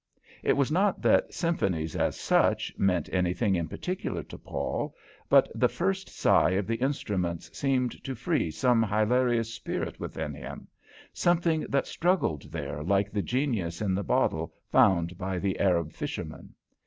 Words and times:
It 0.41 0.53
was 0.53 0.71
not 0.71 1.03
that 1.03 1.31
symphonies, 1.31 1.95
as 1.95 2.19
such, 2.19 2.73
meant 2.75 3.07
anything 3.13 3.53
in 3.53 3.67
particular 3.67 4.23
to 4.23 4.37
Paul, 4.39 4.95
but 5.29 5.47
the 5.53 5.69
first 5.69 6.09
sigh 6.09 6.49
of 6.53 6.65
the 6.65 6.77
instruments 6.77 7.55
seemed 7.55 8.03
to 8.03 8.15
free 8.15 8.49
some 8.49 8.81
hilarious 8.81 9.53
spirit 9.53 9.99
within 9.99 10.33
him; 10.33 10.67
something 11.13 11.67
that 11.69 11.85
struggled 11.85 12.51
there 12.51 12.81
like 12.81 13.11
the 13.11 13.21
Genius 13.21 13.79
in 13.79 13.93
the 13.93 14.01
bottle 14.03 14.51
found 14.71 15.19
by 15.19 15.37
the 15.37 15.59
Arab 15.59 15.91
fisherman. 15.93 16.55